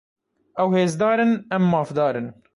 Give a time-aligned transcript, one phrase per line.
[0.61, 2.27] Ew hêzdar in, em mafdar in.